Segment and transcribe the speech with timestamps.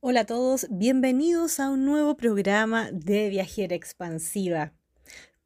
[0.00, 4.74] Hola a todos, bienvenidos a un nuevo programa de Viajera Expansiva.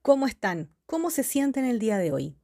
[0.03, 0.75] ¿Cómo están?
[0.87, 2.37] ¿Cómo se sienten el día de hoy?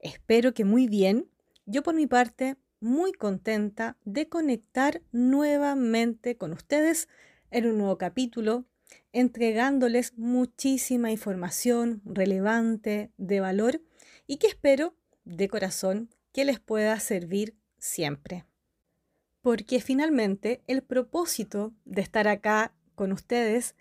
[0.00, 1.30] Espero que muy bien.
[1.64, 7.08] Yo por mi parte, muy contenta de conectar nuevamente con ustedes
[7.50, 8.66] en un nuevo capítulo,
[9.12, 13.80] entregándoles muchísima información relevante, de valor
[14.26, 14.94] y que espero
[15.24, 18.44] de corazón que les pueda servir siempre
[19.42, 23.74] porque finalmente el propósito de estar acá con ustedes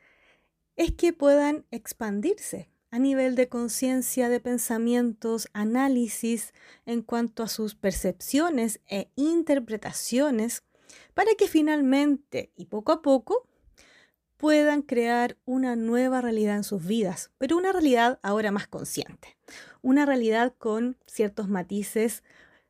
[0.76, 6.54] es que puedan expandirse a nivel de conciencia, de pensamientos, análisis
[6.86, 10.64] en cuanto a sus percepciones e interpretaciones,
[11.14, 13.48] para que finalmente y poco a poco
[14.38, 19.38] puedan crear una nueva realidad en sus vidas, pero una realidad ahora más consciente,
[19.82, 22.24] una realidad con ciertos matices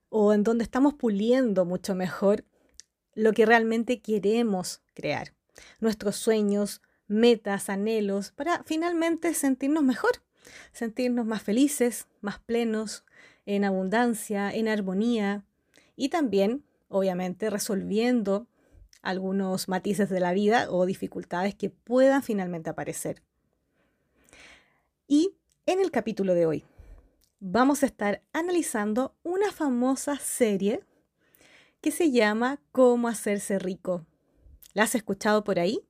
[0.10, 2.44] o en donde estamos puliendo mucho mejor
[3.16, 5.34] lo que realmente queremos crear,
[5.80, 10.12] nuestros sueños, metas, anhelos, para finalmente sentirnos mejor,
[10.72, 13.04] sentirnos más felices, más plenos,
[13.46, 15.44] en abundancia, en armonía
[15.96, 18.48] y también, obviamente, resolviendo
[19.02, 23.24] algunos matices de la vida o dificultades que puedan finalmente aparecer.
[25.08, 26.66] Y en el capítulo de hoy
[27.40, 30.84] vamos a estar analizando una famosa serie
[31.82, 34.06] que se llama Cómo hacerse rico.
[34.74, 35.88] ¿La has escuchado por ahí?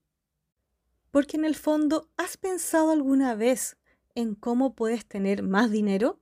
[1.11, 3.77] Porque en el fondo, ¿has pensado alguna vez
[4.13, 6.19] en cómo puedes tener más dinero?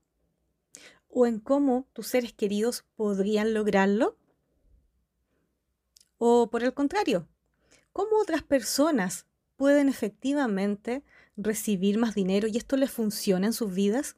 [1.10, 4.18] ¿O en cómo tus seres queridos podrían lograrlo?
[6.18, 7.28] O por el contrario,
[7.92, 9.26] ¿cómo otras personas
[9.58, 11.04] pueden efectivamente
[11.36, 14.16] recibir más dinero y esto les funciona en sus vidas?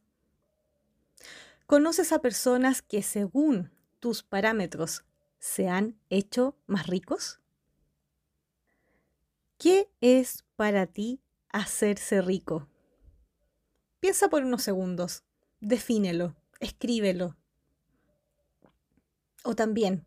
[1.66, 5.04] ¿Conoces a personas que según tus parámetros
[5.40, 7.40] se han hecho más ricos?
[9.58, 12.68] ¿Qué es para ti hacerse rico?
[14.00, 15.24] Piensa por unos segundos,
[15.60, 17.36] defínelo, escríbelo.
[19.44, 20.06] O también,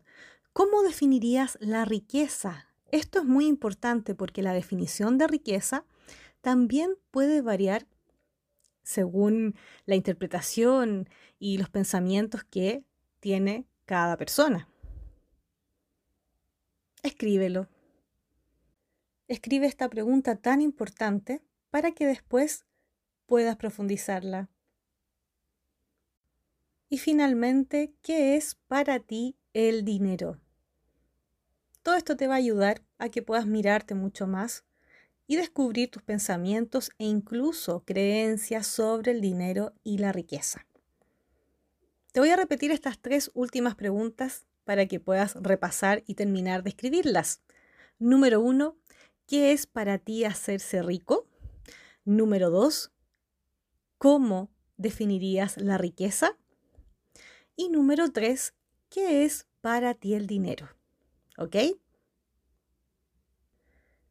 [0.53, 2.69] ¿cómo definirías la riqueza?
[2.91, 5.85] Esto es muy importante porque la definición de riqueza
[6.41, 7.87] también puede variar
[8.83, 9.55] según
[9.85, 12.83] la interpretación y los pensamientos que
[13.19, 14.67] tiene cada persona
[17.03, 17.69] escríbelo.
[19.27, 22.65] Escribe esta pregunta tan importante para que después
[23.25, 24.49] puedas profundizarla.
[26.89, 30.39] Y finalmente, ¿qué es para ti el dinero?
[31.81, 34.63] Todo esto te va a ayudar a que puedas mirarte mucho más
[35.27, 40.65] y descubrir tus pensamientos e incluso creencias sobre el dinero y la riqueza.
[42.11, 46.69] Te voy a repetir estas tres últimas preguntas para que puedas repasar y terminar de
[46.69, 47.41] escribirlas.
[47.99, 48.77] Número uno,
[49.27, 51.27] ¿qué es para ti hacerse rico?
[52.05, 52.91] Número dos,
[53.97, 56.37] ¿cómo definirías la riqueza?
[57.55, 58.53] Y número tres,
[58.89, 60.69] ¿qué es para ti el dinero?
[61.37, 61.55] ¿Ok?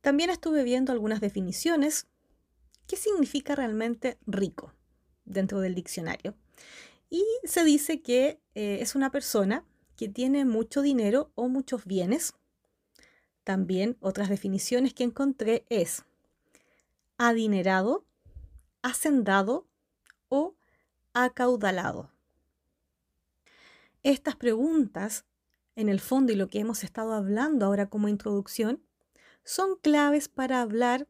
[0.00, 2.08] También estuve viendo algunas definiciones.
[2.86, 4.74] ¿Qué significa realmente rico
[5.24, 6.34] dentro del diccionario?
[7.08, 9.64] Y se dice que eh, es una persona
[9.96, 12.34] que tiene mucho dinero o muchos bienes.
[13.44, 16.04] También otras definiciones que encontré es
[17.18, 18.04] adinerado,
[18.82, 19.66] hacendado
[20.28, 20.54] o
[21.12, 22.10] acaudalado.
[24.02, 25.24] Estas preguntas,
[25.76, 28.82] en el fondo y lo que hemos estado hablando ahora como introducción,
[29.44, 31.06] son claves para hablar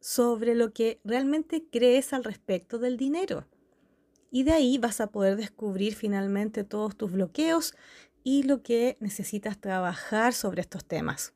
[0.00, 3.46] sobre lo que realmente crees al respecto del dinero.
[4.30, 7.74] Y de ahí vas a poder descubrir finalmente todos tus bloqueos
[8.30, 11.32] y lo que necesitas trabajar sobre estos temas.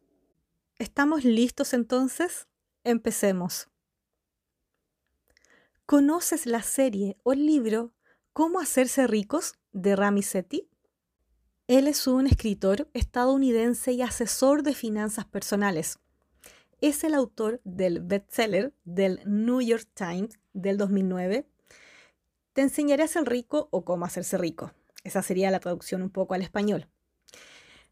[0.78, 2.48] ¿Estamos listos entonces?
[2.84, 3.70] Empecemos.
[5.86, 7.94] ¿Conoces la serie o el libro
[8.34, 10.68] Cómo hacerse ricos de Rami Sethi?
[11.66, 15.98] Él es un escritor estadounidense y asesor de finanzas personales.
[16.82, 21.48] Es el autor del bestseller del New York Times del 2009,
[22.52, 24.74] Te enseñaré a ser rico o cómo hacerse rico.
[25.04, 26.88] Esa sería la traducción un poco al español.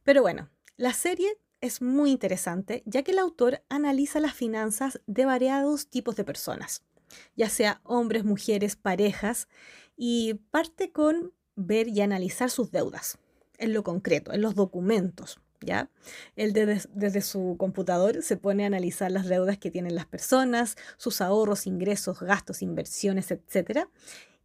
[0.02, 5.26] Pero bueno, la serie es muy interesante ya que el autor analiza las finanzas de
[5.26, 6.82] variados tipos de personas,
[7.36, 9.48] ya sea hombres, mujeres, parejas,
[9.96, 13.18] y parte con ver y analizar sus deudas,
[13.58, 15.38] en lo concreto, en los documentos.
[15.62, 15.90] ¿Ya?
[16.36, 20.76] Él desde, desde, su computador se pone a analizar las deudas que tienen las personas,
[20.96, 23.86] sus ahorros, ingresos, gastos, inversiones, etc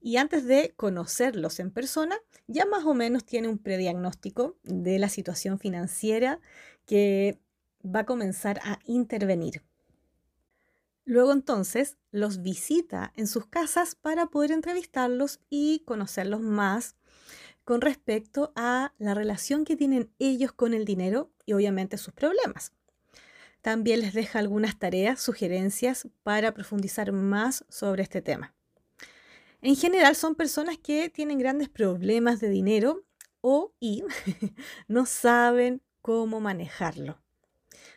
[0.06, 2.16] y antes de conocerlos en persona,
[2.46, 6.40] ya más o menos tiene un prediagnóstico de la situación financiera
[6.86, 7.40] que
[7.84, 9.64] va a comenzar a intervenir.
[11.06, 16.96] Luego entonces los visita en sus casas para poder entrevistarlos y conocerlos más
[17.64, 22.74] con respecto a la relación que tienen ellos con el dinero y obviamente sus problemas.
[23.64, 28.54] También les deja algunas tareas, sugerencias para profundizar más sobre este tema.
[29.62, 33.04] En general son personas que tienen grandes problemas de dinero
[33.42, 34.04] o y
[34.88, 37.22] no saben cómo manejarlo.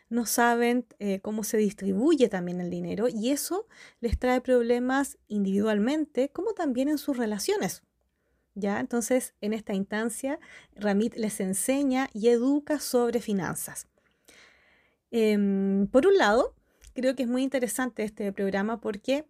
[0.09, 3.67] No saben eh, cómo se distribuye también el dinero y eso
[3.99, 7.83] les trae problemas individualmente como también en sus relaciones.
[8.55, 8.79] ¿Ya?
[8.79, 10.39] Entonces, en esta instancia,
[10.75, 13.87] Ramit les enseña y educa sobre finanzas.
[15.11, 16.55] Em, por un lado,
[16.93, 19.25] creo que es muy interesante este programa porque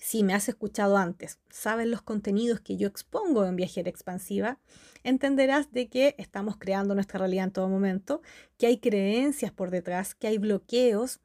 [0.00, 4.58] si me has escuchado antes, sabes los contenidos que yo expongo en Viajera Expansiva,
[5.04, 8.22] entenderás de que estamos creando nuestra realidad en todo momento,
[8.58, 11.20] que hay creencias por detrás, que hay bloqueos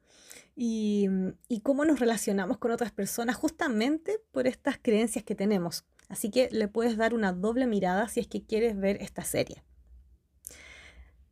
[0.56, 1.08] y,
[1.48, 5.84] y cómo nos relacionamos con otras personas justamente por estas creencias que tenemos.
[6.08, 9.62] Así que le puedes dar una doble mirada si es que quieres ver esta serie.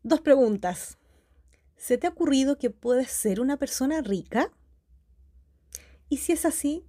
[0.02, 0.98] Dos preguntas.
[1.76, 4.50] ¿Se te ha ocurrido que puedes ser una persona rica?
[6.08, 6.84] Y si es así,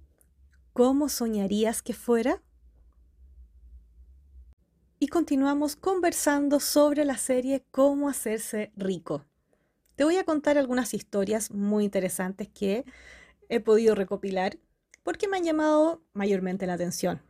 [0.72, 2.42] ¿cómo soñarías que fuera?
[4.98, 9.24] Y continuamos conversando sobre la serie Cómo hacerse rico.
[9.96, 12.84] Te voy a contar algunas historias muy interesantes que
[13.48, 14.58] he podido recopilar
[15.02, 17.20] porque me han llamado mayormente la atención.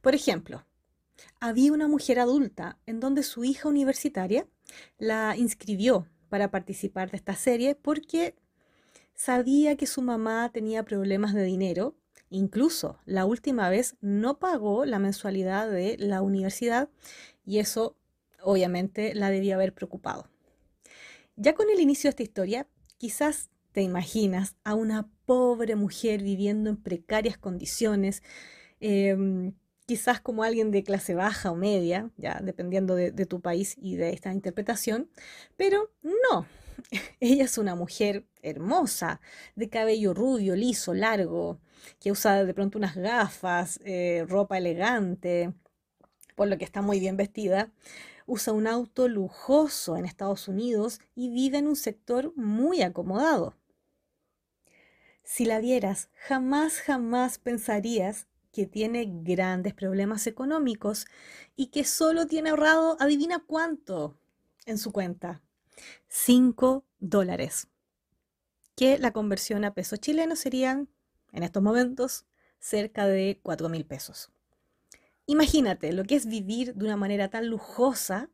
[0.00, 0.66] Por ejemplo,
[1.40, 4.46] había una mujer adulta en donde su hija universitaria
[4.98, 8.34] la inscribió para participar de esta serie porque
[9.14, 11.94] sabía que su mamá tenía problemas de dinero.
[12.34, 16.88] Incluso la última vez no pagó la mensualidad de la universidad
[17.46, 17.96] y eso
[18.42, 20.28] obviamente la debía haber preocupado.
[21.36, 22.66] Ya con el inicio de esta historia,
[22.98, 28.20] quizás te imaginas a una pobre mujer viviendo en precarias condiciones,
[28.80, 29.52] em,
[29.86, 34.10] quizás como alguien de clase baja o media, ya dependiendo de, tu país y de
[34.10, 35.08] esta interpretación,
[35.56, 36.48] pero no,
[37.20, 39.20] ella es una mujer hermosa,
[39.54, 41.60] de cabello rubio, liso, largo,
[42.00, 45.52] que usa de pronto unas gafas, eh, ropa elegante,
[46.34, 47.72] por lo que está muy bien vestida.
[48.26, 53.54] Usa un auto lujoso en Estados Unidos y vive en un sector muy acomodado.
[55.22, 61.06] Si la vieras, jamás, jamás pensarías que tiene grandes problemas económicos
[61.56, 64.16] y que solo tiene ahorrado, adivina cuánto
[64.64, 65.42] en su cuenta.
[66.08, 67.68] 5 dólares.
[68.76, 70.88] Que la conversión a pesos chilenos serían,
[71.34, 72.24] en estos momentos,
[72.58, 74.30] cerca de 4 mil pesos.
[75.26, 78.30] Imagínate lo que es vivir de una manera tan lujosa,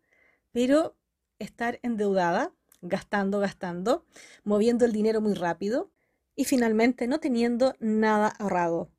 [0.53, 0.97] pero
[1.39, 2.53] estar endeudada,
[2.83, 4.05] gastando, gastando,
[4.45, 5.91] moviendo el dinero muy rápido
[6.37, 8.91] y finalmente no teniendo nada ahorrado.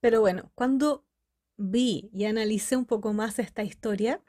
[0.00, 1.04] Pero bueno, cuando
[1.56, 4.22] vi y analicé un poco más esta historia,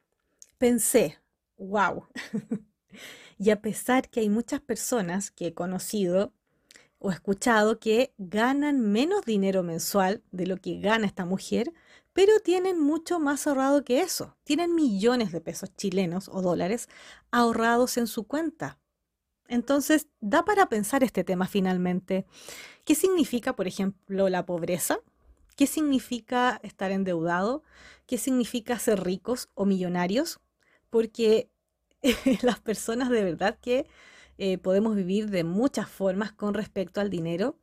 [0.57, 1.19] pensé,
[1.57, 2.07] wow.
[3.37, 6.33] y a pesar que hay muchas personas que he conocido
[6.99, 11.73] o escuchado que ganan menos dinero mensual de lo que gana esta mujer,
[12.13, 14.35] pero tienen mucho más ahorrado que eso.
[14.43, 16.89] Tienen millones de pesos chilenos o dólares
[17.31, 18.77] ahorrados en su cuenta.
[19.47, 22.25] Entonces, da para pensar este tema finalmente.
[22.83, 24.99] ¿Qué significa, por ejemplo, la pobreza?
[25.55, 27.63] ¿Qué significa estar endeudado?
[28.05, 30.39] ¿Qué significa ser ricos o millonarios?
[30.89, 31.49] Porque
[32.41, 33.87] las personas de verdad que
[34.39, 37.59] eh, podemos vivir de muchas formas con respecto al dinero.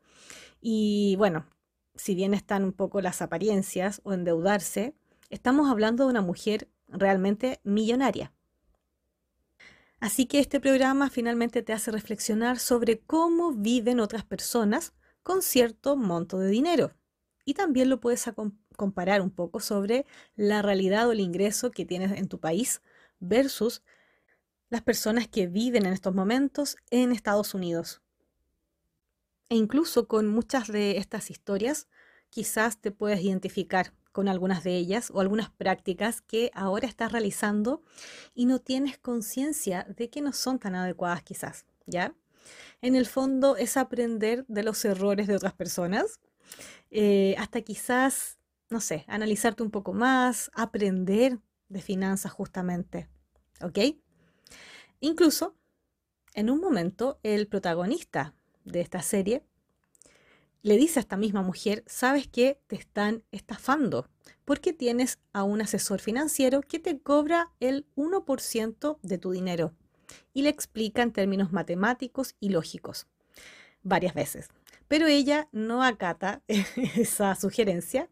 [0.60, 1.46] Y bueno,
[1.94, 4.94] si bien están un poco las apariencias o endeudarse,
[5.30, 8.32] estamos hablando de una mujer realmente millonaria.
[9.98, 14.92] Así que este programa finalmente te hace reflexionar sobre cómo viven otras personas
[15.22, 16.92] con cierto monto de dinero
[17.46, 18.30] y también lo puedes
[18.76, 20.04] comparar un poco sobre
[20.34, 22.82] la realidad o el ingreso que tienes en tu país
[23.20, 23.82] versus
[24.68, 28.02] las personas que viven en estos momentos en Estados Unidos.
[29.48, 31.88] E incluso con muchas de estas historias,
[32.30, 37.82] quizás te puedes identificar con algunas de ellas o algunas prácticas que ahora estás realizando
[38.34, 42.14] y no tienes conciencia de que no son tan adecuadas quizás, ¿ya?
[42.80, 46.20] En el fondo es aprender de los errores de otras personas
[46.90, 48.38] eh, hasta quizás,
[48.70, 53.08] no sé, analizarte un poco más, aprender de finanzas justamente.
[53.60, 53.78] ¿Ok?
[55.00, 55.54] Incluso,
[56.34, 58.34] en un momento, el protagonista
[58.64, 59.42] de esta serie
[60.62, 64.08] le dice a esta misma mujer, sabes que te están estafando
[64.44, 69.74] porque tienes a un asesor financiero que te cobra el 1% de tu dinero.
[70.32, 73.06] y le explica en términos matemáticos y lógicos
[73.82, 74.48] varias veces.
[74.88, 76.42] Pero ella no acata
[76.96, 78.08] esa sugerencia.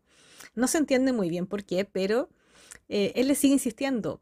[0.55, 2.29] No se entiende muy bien por qué, pero
[2.89, 4.21] eh, él le sigue insistiendo.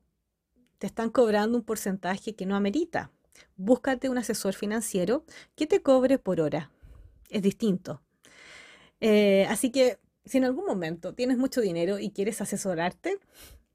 [0.83, 3.13] Te están cobrando un porcentaje que no amerita.
[3.57, 5.25] Búscate un asesor financiero
[5.55, 6.73] que te cobre por hora.
[7.29, 8.03] Es distinto.
[8.99, 13.21] Eh, así que si en algún momento tienes mucho dinero y quieres asesorarte,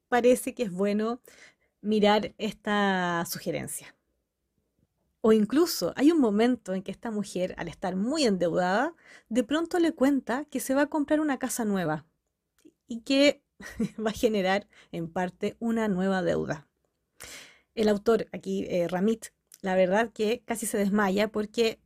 [0.10, 1.22] parece que es bueno
[1.80, 3.96] mirar esta sugerencia.
[5.22, 8.96] O incluso hay un momento en que esta mujer, al estar muy endeudada,
[9.30, 12.06] de pronto le cuenta que se va a comprar una casa nueva
[12.86, 13.42] y que
[13.98, 16.68] va a generar en parte una nueva deuda.
[17.76, 19.28] El autor, aquí eh, Ramit,
[19.62, 21.80] la verdad que casi se desmaya porque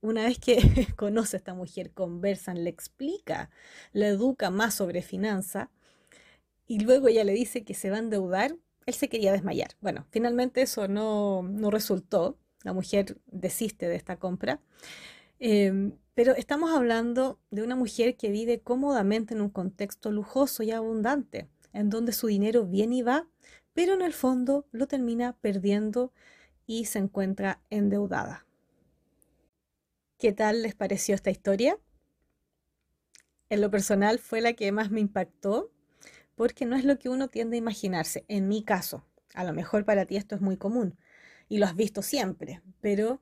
[0.00, 0.58] una vez que
[0.96, 3.50] conoce a esta mujer, conversan, le explica,
[3.92, 5.70] le educa más sobre finanza
[6.66, 9.70] y luego ella le dice que se va a endeudar, él se quería desmayar.
[9.80, 14.60] Bueno, finalmente eso no, no resultó, la mujer desiste de esta compra.
[15.38, 20.70] Em, pero estamos hablando de una mujer que vive cómodamente en un contexto lujoso y
[20.70, 23.26] abundante, en donde su dinero viene y va,
[23.74, 26.12] pero en el fondo lo termina perdiendo
[26.66, 28.46] y se encuentra endeudada.
[30.18, 31.78] ¿Qué tal les pareció esta historia?
[33.48, 35.70] En lo personal fue la que más me impactó
[36.36, 38.24] porque no es lo que uno tiende a imaginarse.
[38.28, 40.96] En mi caso, a lo mejor para ti esto es muy común
[41.48, 43.20] y lo has visto siempre, pero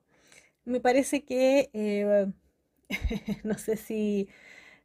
[0.63, 2.31] me parece que eh,
[3.43, 4.29] no sé si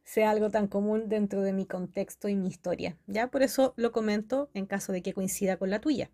[0.07, 2.97] sea algo tan común dentro de mi contexto y mi historia.
[3.07, 6.09] Ya por eso lo comento en caso de que coincida con la tuya.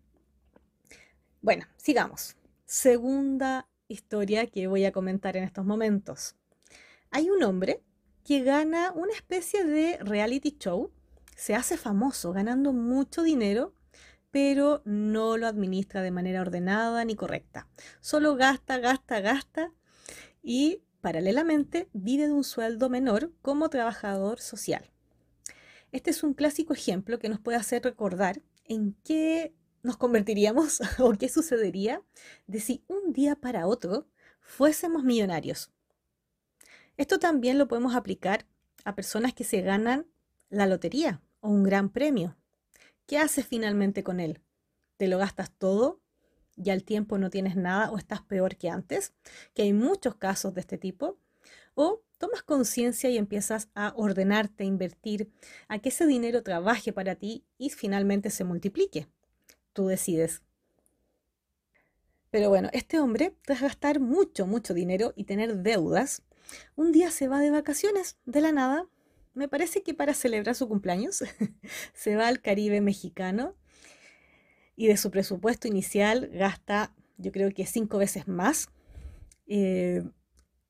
[1.40, 2.36] Bueno, sigamos.
[2.66, 6.34] Segunda historia que voy a comentar en estos momentos.
[7.12, 7.84] Hay un hombre
[8.24, 10.90] que gana una especie de reality show,
[11.36, 13.74] se hace famoso ganando mucho dinero,
[14.32, 17.68] pero no lo administra de manera ordenada ni correcta.
[18.00, 19.70] Solo gasta, gasta, gasta
[20.42, 24.90] y paralelamente vive de un sueldo menor como trabajador social.
[25.92, 31.12] Este es un clásico ejemplo que nos puede hacer recordar en qué nos convertiríamos o
[31.12, 32.00] qué sucedería
[32.46, 34.06] de si un día para otro
[34.40, 35.70] fuésemos millonarios.
[36.96, 38.46] Esto también lo podemos aplicar
[38.86, 40.06] a personas que se ganan
[40.48, 42.34] la lotería o un gran premio.
[43.06, 44.40] ¿Qué haces finalmente con él?
[44.96, 46.00] ¿Te lo gastas todo
[46.56, 49.12] y al tiempo no tienes nada o estás peor que antes,
[49.54, 51.18] que hay muchos casos de este tipo,
[51.74, 55.30] o tomas conciencia y empiezas a ordenarte, invertir,
[55.68, 59.08] a que ese dinero trabaje para ti y finalmente se multiplique.
[59.72, 60.42] Tú decides.
[62.30, 66.22] Pero bueno, este hombre, tras gastar mucho, mucho dinero y tener deudas,
[66.76, 68.88] un día se va de vacaciones de la nada.
[69.34, 71.24] Me parece que para celebrar su cumpleaños
[71.94, 73.54] se va al Caribe mexicano
[74.76, 78.68] y de su presupuesto inicial gasta, yo creo que cinco veces más,
[79.46, 80.02] eh,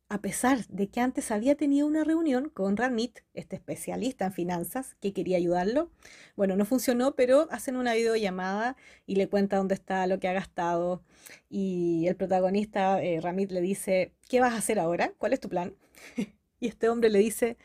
[0.09, 4.95] a pesar de que antes había tenido una reunión con Ramit, este especialista en finanzas,
[5.01, 5.91] que quería ayudarlo.
[6.37, 10.33] Bueno, no funcionó, pero hacen una videollamada y le cuenta dónde está, lo que ha
[10.33, 11.03] gastado.
[11.49, 15.13] Y el protagonista, eh, Ramit, le dice, ¿qué vas a hacer ahora?
[15.19, 15.75] ¿Cuál es tu plan?
[16.61, 17.57] y este hombre le dice,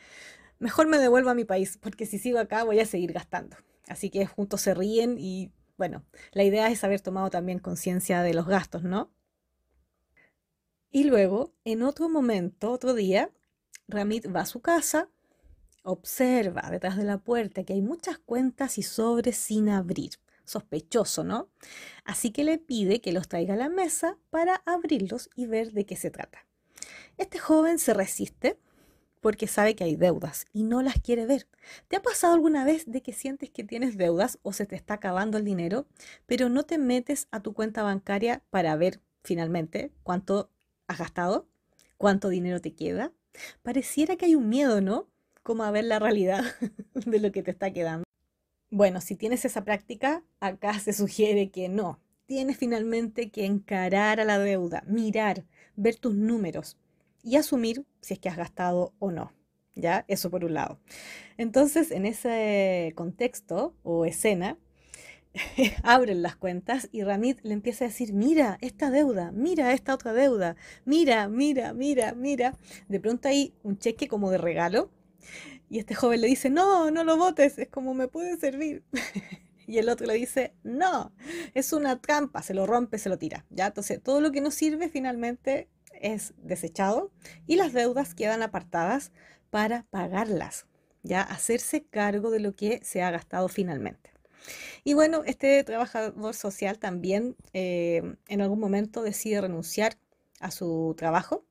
[0.58, 3.56] mejor me devuelvo a mi país, porque si sigo acá voy a seguir gastando.
[3.86, 8.34] Así que juntos se ríen y bueno, la idea es haber tomado también conciencia de
[8.34, 9.10] los gastos, ¿no?
[10.90, 13.30] Y luego, en otro momento, otro día,
[13.88, 15.08] Ramit va a su casa,
[15.82, 20.10] observa detrás de la puerta que hay muchas cuentas y sobres sin abrir.
[20.44, 21.48] Sospechoso, ¿no?
[22.04, 25.86] Así que le pide que los traiga a la mesa para abrirlos y ver de
[25.86, 26.44] qué se trata.
[27.16, 28.58] Este joven se resiste
[29.20, 31.46] porque sabe que hay deudas y no las quiere ver.
[31.88, 34.94] ¿Te ha pasado alguna vez de que sientes que tienes deudas o se te está
[34.94, 35.86] acabando el dinero,
[36.26, 40.50] pero no te metes a tu cuenta bancaria para ver finalmente cuánto
[40.86, 41.46] has gastado,
[41.96, 43.12] cuánto dinero te queda?
[43.62, 45.06] Pareciera que hay un miedo, ¿no?
[45.42, 46.44] Como a ver la realidad
[46.94, 48.04] de lo que te está quedando.
[48.70, 51.98] Bueno, si tienes esa práctica, acá se sugiere que no.
[52.26, 56.76] Tienes finalmente que encarar a la deuda, mirar, ver tus números,
[57.22, 59.32] y asumir si es que has gastado o no.
[59.74, 60.04] ¿Ya?
[60.08, 60.80] Eso por un lado.
[61.38, 64.58] Entonces, en ese contexto o escena,
[65.82, 70.12] abren las cuentas y Ramit le empieza a decir, mira esta deuda, mira esta otra
[70.12, 72.58] deuda, mira, mira, mira, mira.
[72.88, 74.90] De pronto hay un cheque como de regalo
[75.68, 78.82] y este joven le dice, no, no lo votes, es como me puede servir.
[79.66, 81.12] y el otro le dice, no,
[81.54, 83.46] es una trampa, se lo rompe, se lo tira.
[83.50, 83.68] ¿Ya?
[83.68, 87.10] Entonces, todo lo que no sirve finalmente es desechado
[87.46, 89.12] y las deudas quedan apartadas
[89.50, 90.66] para pagarlas,
[91.02, 94.10] ya hacerse cargo de lo que se ha gastado finalmente.
[94.84, 99.96] Y bueno, este trabajador social también eh, en algún momento decide renunciar
[100.40, 101.44] a su trabajo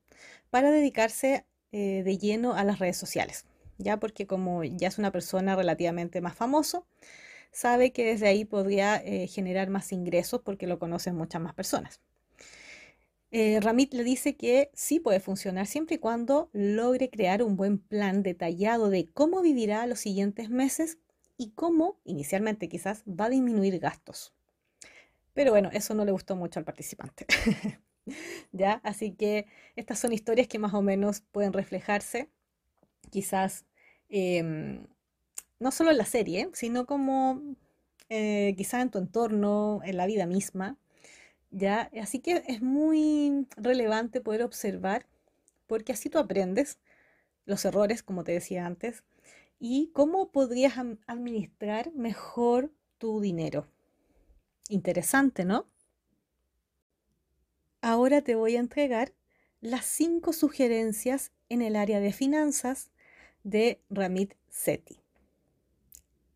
[0.50, 3.46] para dedicarse eh, de lleno a las redes sociales,
[3.78, 6.88] ya porque como ya es una persona relativamente más famoso,
[7.52, 12.02] sabe que desde ahí podría eh, generar más ingresos porque lo conocen muchas más personas.
[13.32, 17.78] Eh, Ramit le dice que sí puede funcionar siempre y cuando logre crear un buen
[17.78, 20.98] plan detallado de cómo vivirá los siguientes meses
[21.38, 24.34] y cómo, inicialmente quizás, va a disminuir gastos.
[25.34, 27.26] Pero bueno, eso no le gustó mucho al participante.
[28.52, 28.82] ¿Ya?
[28.84, 29.46] Así que
[29.76, 32.30] estas son historias que más o menos pueden reflejarse,
[33.12, 33.66] quizás
[34.10, 34.88] em,
[35.60, 37.42] no solo en la serie, sino como
[38.10, 40.78] eh, quizás en tu entorno, en la vida misma.
[41.52, 41.90] ¿Ya?
[42.02, 45.06] Así que es muy relevante poder observar,
[45.68, 46.80] porque así tú aprendes
[47.46, 49.04] los errores, como te decía antes,
[49.60, 50.76] y cómo podrías
[51.08, 53.68] administrar mejor tu dinero.
[54.70, 55.68] Interesante, ¿no?
[57.82, 59.14] Ahora te voy a entregar
[59.62, 62.92] las cinco sugerencias en el área de finanzas
[63.44, 65.00] de Ramit Sethi.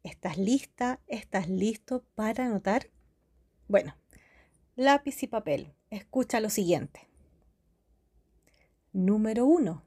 [0.03, 1.00] ¿Estás lista?
[1.08, 2.89] ¿Estás listo para anotar?
[3.67, 3.96] Bueno,
[4.75, 5.74] lápiz y papel.
[5.89, 7.08] Escucha lo siguiente.
[8.92, 9.84] Número uno.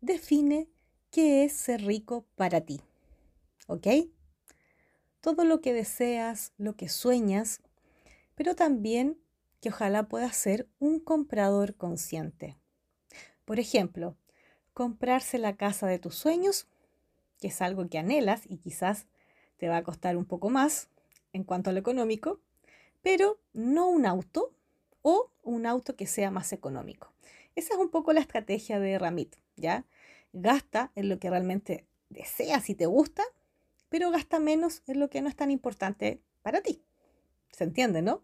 [0.00, 0.68] Define
[1.10, 2.80] qué es ser rico para ti.
[3.66, 3.86] ¿Ok?
[5.20, 7.60] Todo lo que deseas, lo que sueñas,
[8.34, 9.18] pero también
[9.60, 12.56] que ojalá puedas ser un comprador consciente.
[13.44, 14.16] Por ejemplo,
[14.72, 16.66] comprarse la casa de tus sueños,
[17.38, 19.06] que es algo que anhelas y quizás
[19.58, 20.88] te va a costar un poco más
[21.32, 22.40] en cuanto a lo económico,
[23.02, 24.54] pero no un auto
[25.02, 27.12] o un auto que sea más económico.
[27.56, 29.84] Esa es un poco la estrategia de Ramit, ¿ya?
[30.32, 33.24] Gasta en lo que realmente deseas y te gusta,
[33.88, 36.82] pero gasta menos en lo que no es tan importante para ti.
[37.50, 38.22] ¿Se entiende, no?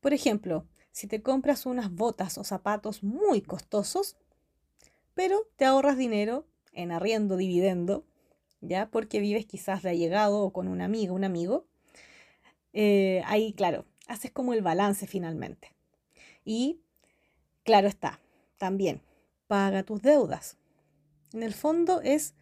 [0.00, 4.16] Por ejemplo, si te compras unas botas o zapatos muy costosos,
[5.14, 8.04] pero te ahorras dinero en arriendo, dividendo,
[8.60, 8.90] ¿ya?
[8.90, 11.66] Porque vives quizás de allegado o con un amigo.
[12.72, 15.74] Eh, ahí, claro, haces como el balance finalmente.
[16.44, 16.80] Y,
[17.64, 18.20] claro está,
[18.58, 19.02] también,
[19.46, 20.56] paga tus deudas.
[21.32, 22.34] En el fondo es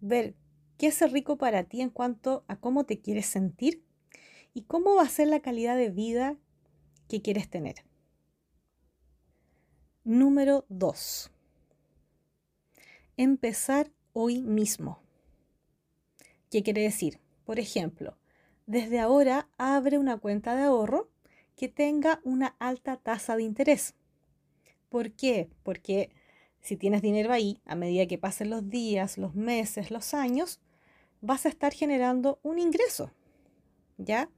[0.00, 0.34] ver
[0.78, 3.82] qué es rico para ti en cuanto a cómo te quieres sentir
[4.54, 6.36] y cómo va a ser la calidad de vida
[7.08, 7.84] que quieres tener.
[10.04, 11.30] Número 2.
[13.16, 15.00] Empezar hoy mismo.
[16.50, 17.20] ¿Qué quiere decir?
[17.44, 18.16] Por ejemplo,
[18.66, 21.08] desde ahora abre una cuenta de ahorro
[21.56, 23.94] que tenga una alta tasa de interés.
[24.88, 25.48] ¿Por qué?
[25.62, 26.10] Porque
[26.60, 30.60] si tienes dinero ahí, a medida que pasen los días, los meses, los años,
[31.20, 33.12] vas a estar generando un ingreso.
[33.98, 34.28] ¿Ya?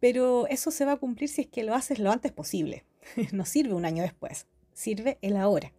[0.00, 2.84] Pero eso se va a cumplir si es que lo haces lo antes posible.
[3.32, 5.72] no sirve un año después, sirve el ahora.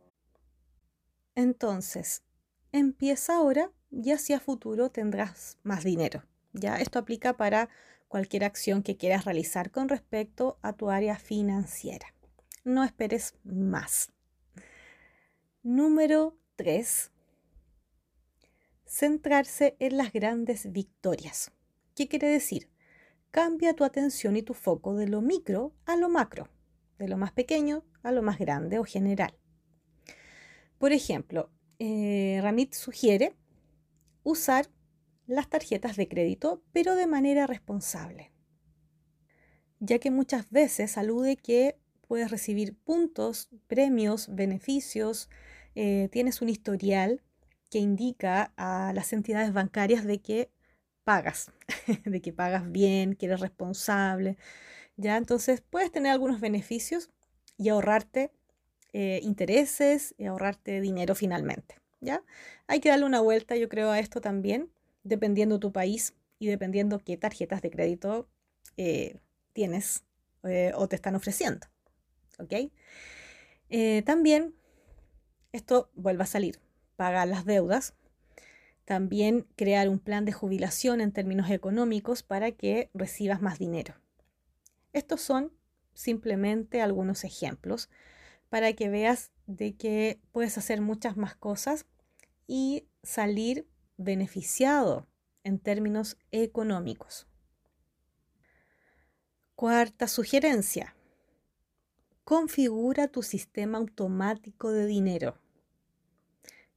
[1.35, 2.23] Entonces,
[2.71, 6.23] empieza ahora y hacia futuro tendrás más dinero.
[6.59, 7.69] Ya esto aplica para
[8.07, 12.13] cualquier acción que quieras realizar con respecto a tu área financiera.
[12.63, 14.11] No esperes más.
[15.63, 17.11] Número 3.
[18.85, 21.51] Centrarse en las grandes victorias.
[21.95, 22.69] ¿Qué quiere decir?
[23.31, 26.49] cambia tu atención y tu foco de lo micro a lo macro,
[26.97, 29.37] de lo más pequeño a lo más grande o general.
[30.77, 33.35] Por ejemplo, eh, Ramit sugiere
[34.23, 34.69] usar
[35.27, 38.31] las tarjetas de crédito, pero de manera responsable,
[39.79, 45.29] ya que muchas veces alude que puedes recibir puntos, premios, beneficios,
[45.75, 47.21] eh, tienes un historial
[47.69, 50.49] que indica a las entidades bancarias de que
[51.03, 51.51] pagas,
[52.05, 54.37] de que pagas bien, que eres responsable,
[54.95, 55.17] ¿ya?
[55.17, 57.09] Entonces puedes tener algunos beneficios
[57.57, 58.31] y ahorrarte
[58.93, 62.23] eh, intereses y ahorrarte dinero finalmente, ¿ya?
[62.67, 64.71] Hay que darle una vuelta, yo creo, a esto también,
[65.07, 68.29] dependiendo tu país y dependiendo qué tarjetas de crédito
[68.77, 69.19] eh,
[69.53, 70.03] tienes
[70.43, 71.67] eh, o te están ofreciendo,
[72.39, 72.71] ¿ok?
[74.05, 74.55] también,
[75.51, 76.61] esto vuelve a salir,
[76.95, 77.95] pagar las deudas,
[78.87, 83.95] también crear un plan de jubilación en términos económicos para que recibas más dinero.
[84.93, 85.51] Estos son
[85.93, 87.89] simplemente algunos ejemplos
[88.49, 91.85] para que veas de que puedes hacer muchas más cosas
[92.47, 93.67] y salir
[93.97, 95.07] beneficiado
[95.43, 97.27] en términos económicos.
[99.55, 100.95] Cuarta sugerencia.
[102.23, 105.37] Configura tu sistema automático de dinero.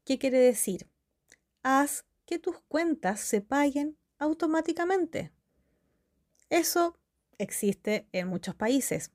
[0.05, 0.91] ¿Qué quiere decir?
[1.63, 5.33] haz que tus cuentas se paguen automáticamente.
[6.49, 6.97] Eso
[7.39, 9.11] existe en muchos países.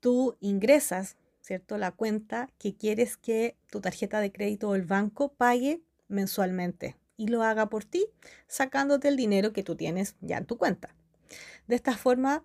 [0.00, 1.78] Tú ingresas, ¿cierto?
[1.78, 7.28] La cuenta que quieres que tu tarjeta de crédito o el banco pague mensualmente y
[7.28, 8.06] lo haga por ti,
[8.46, 10.94] sacándote el dinero que tú tienes ya en tu cuenta.
[11.66, 12.44] De esta forma,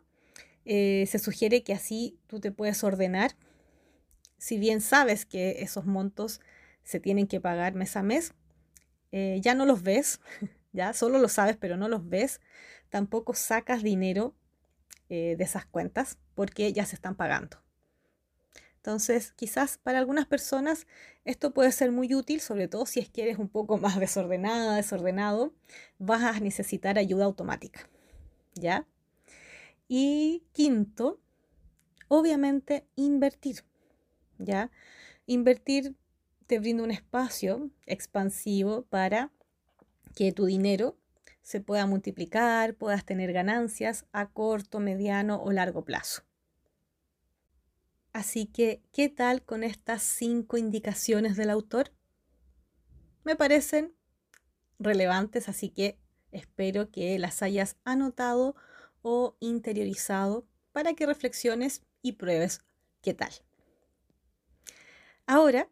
[0.65, 3.35] eh, se sugiere que así tú te puedes ordenar.
[4.37, 6.41] Si bien sabes que esos montos
[6.83, 8.33] se tienen que pagar mes a mes,
[9.11, 10.19] eh, ya no los ves,
[10.73, 12.41] ya solo lo sabes, pero no los ves.
[12.89, 14.35] Tampoco sacas dinero
[15.09, 17.64] eh, de esas cuentas porque ya se están pagando.
[18.85, 20.85] Entonces, quizás para algunas personas
[21.23, 24.75] esto puede ser muy útil, sobre todo si es que eres un poco más desordenada,
[24.75, 25.55] desordenado,
[25.97, 27.89] vas a necesitar ayuda automática.
[28.53, 28.85] ¿Ya?
[29.87, 31.19] Y quinto,
[32.09, 33.63] obviamente invertir.
[34.37, 34.69] ¿Ya?
[35.25, 35.95] Invertir
[36.45, 39.31] te brinda un espacio expansivo para
[40.13, 40.95] que tu dinero
[41.41, 46.21] se pueda multiplicar, puedas tener ganancias a corto, mediano o largo plazo.
[48.15, 51.91] Así que, ¿qué tal con estas cinco indicaciones del autor?
[53.25, 53.93] Me parecen
[54.79, 55.99] relevantes, así que
[56.31, 58.55] espero que las hayas anotado
[59.01, 62.61] o interiorizado para que reflexiones y pruebes
[63.01, 63.33] qué tal.
[65.25, 65.67] Ahora,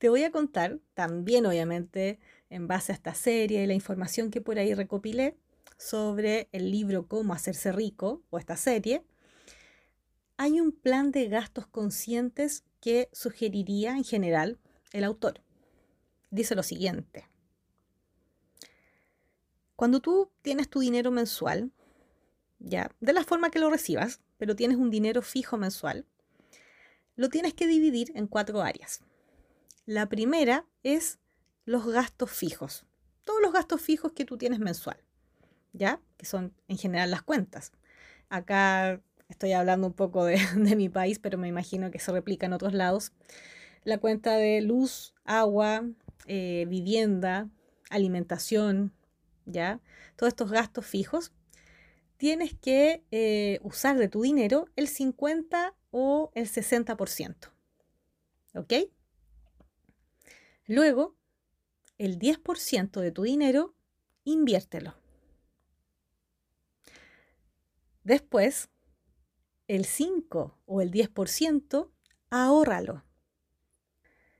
[0.00, 2.18] te voy a contar, también obviamente
[2.50, 5.36] en base a esta serie y la información que por ahí recopilé
[5.76, 9.04] sobre el libro Cómo hacerse rico o esta serie,
[10.42, 14.58] hay un plan de gastos conscientes que sugeriría en general
[14.92, 15.40] el autor.
[16.30, 17.28] Dice lo siguiente.
[19.76, 21.70] Cuando tú tienes tu dinero mensual,
[22.58, 26.06] ya, de la forma que lo recibas, pero tienes un dinero fijo mensual,
[27.14, 29.00] lo tienes que dividir en cuatro áreas.
[29.86, 31.20] La primera es
[31.66, 32.84] los gastos fijos,
[33.22, 35.04] todos los gastos fijos que tú tienes mensual,
[35.72, 36.00] ¿ya?
[36.16, 37.70] Que son en general las cuentas.
[38.28, 39.00] Acá
[39.32, 40.38] estoy hablando un poco de,
[40.76, 43.12] mi país, pero me imagino que se replica en otros lados.
[43.84, 45.84] La cuenta de luz, agua,
[46.26, 47.48] eh, vivienda,
[47.90, 48.92] alimentación,
[49.44, 49.80] ¿ya?
[50.16, 51.32] Todos estos gastos fijos,
[52.16, 57.50] tienes que eh, usar de tu dinero el 50 o el 60%.
[58.54, 58.72] ¿Ok?
[60.66, 61.16] Luego,
[61.98, 63.74] el 10% de tu dinero,
[64.24, 64.94] inviértelo.
[68.04, 68.68] Después,
[69.68, 71.90] el 5 o el 10%,
[72.30, 73.04] ahórralo.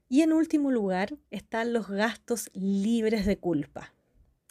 [0.09, 3.95] Y en último lugar están los gastos libres de culpa,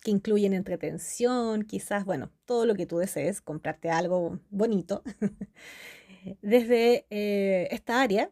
[0.04, 5.04] que incluyen entretención, quizás, bueno, todo lo que tú desees, comprarte algo bonito.
[6.42, 8.32] Desde eh, esta área,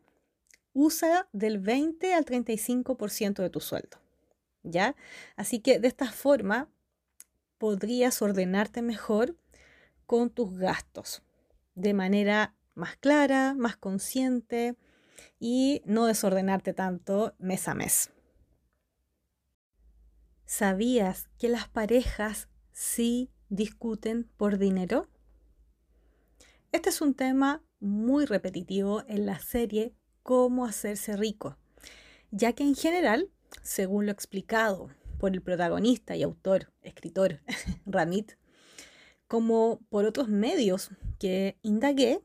[0.74, 3.98] usa del 20 al 35% de tu sueldo.
[4.64, 4.96] ¿ya?
[5.36, 6.70] Así que de esta forma
[7.58, 9.36] podrías ordenarte mejor
[10.06, 11.22] con tus gastos
[11.80, 14.76] de manera más clara, más consciente
[15.40, 18.12] y no desordenarte tanto mes a mes.
[20.46, 25.08] ¿Sabías que las parejas sí discuten por dinero?
[26.72, 31.58] Este es un tema muy repetitivo en la serie Cómo hacerse rico,
[32.30, 34.90] ya que en general según lo explicado
[35.20, 37.42] por el protagonista y autor, escritor
[37.86, 38.34] Ramit,
[39.30, 40.90] como por otros medios
[41.20, 42.20] que indagué,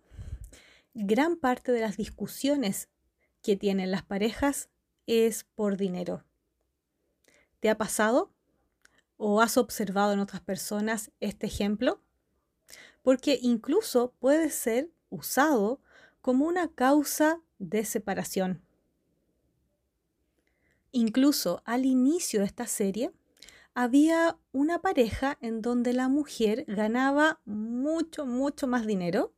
[0.94, 2.88] gran parte de las discusiones
[3.42, 4.70] que tienen las parejas
[5.06, 6.24] es por dinero.
[7.60, 8.32] ¿Te ha pasado?
[9.18, 12.00] ¿O has observado en otras personas este ejemplo?
[13.02, 15.82] Porque incluso puede ser usado
[16.22, 18.62] como una causa de separación.
[20.90, 23.12] Incluso al inicio de esta serie
[23.74, 29.34] había una pareja en donde la mujer ganaba mucho, mucho más dinero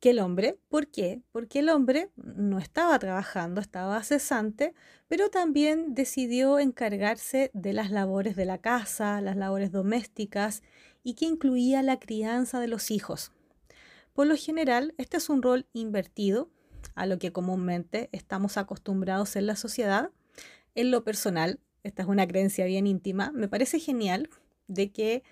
[0.00, 0.58] que el hombre.
[0.68, 1.22] ¿Por qué?
[1.30, 4.74] Porque el hombre no estaba trabajando, estaba cesante,
[5.06, 10.62] pero también decidió encargarse de las labores de la casa, las labores domésticas
[11.04, 13.32] y que incluía la crianza de los hijos.
[14.12, 16.50] Por lo general, este es un rol invertido
[16.94, 20.10] a lo que comúnmente estamos acostumbrados en la sociedad
[20.74, 24.30] en lo personal, esta es una creencia bien íntima, me parece genial
[24.68, 25.22] de que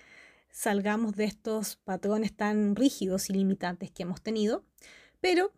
[0.49, 4.63] salgamos de estos patrones tan rígidos y limitantes que hemos tenido,
[5.21, 5.51] pero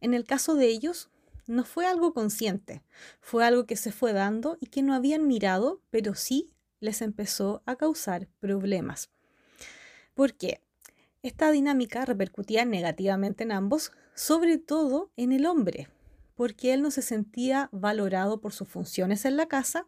[0.00, 1.10] en el caso de ellos
[1.46, 2.82] no fue algo consciente,
[3.20, 7.62] fue algo que se fue dando y que no habían mirado, pero sí les empezó
[7.66, 9.10] a causar problemas.
[10.14, 10.60] ¿Por qué?
[11.22, 15.88] Esta dinámica repercutía negativamente en ambos, sobre todo en el hombre,
[16.34, 19.86] porque él no se sentía valorado por sus funciones en la casa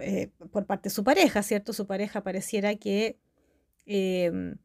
[0.00, 1.72] eh, por parte de su pareja, ¿cierto?
[1.72, 3.18] Su pareja pareciera que
[3.86, 4.56] em,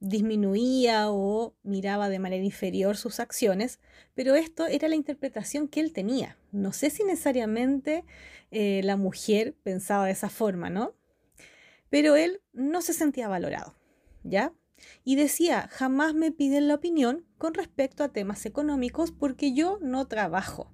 [0.00, 3.80] disminuía o miraba de manera inferior sus acciones,
[4.14, 6.36] pero esto era la interpretación que él tenía.
[6.50, 8.04] No sé si necesariamente
[8.50, 10.94] eh, la mujer pensaba de esa forma, ¿no?
[11.88, 13.74] Pero él no se sentía valorado,
[14.24, 14.52] ¿ya?
[15.04, 20.06] Y decía, jamás me piden la opinión con respecto a temas económicos porque yo no
[20.06, 20.72] trabajo.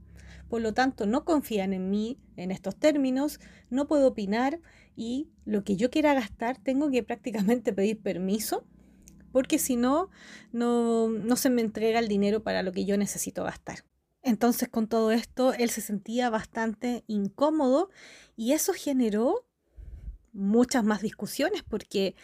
[0.48, 4.60] Por lo tanto, no confían en mí en estos términos, no puedo opinar
[4.96, 8.64] y lo que yo quiera gastar tengo que prácticamente pedir permiso
[9.32, 10.10] porque si no,
[10.52, 13.84] no, se me entrega el dinero para lo que yo necesito gastar.
[14.22, 17.90] Entonces con todo esto, él se sentía bastante incómodo
[18.36, 19.46] y eso generó
[20.32, 22.14] muchas más discusiones porque